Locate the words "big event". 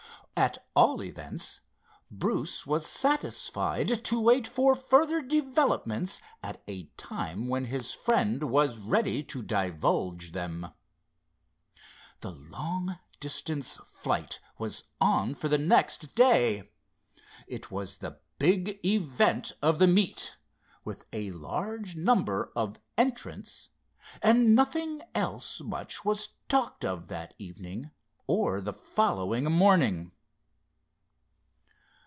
18.39-19.51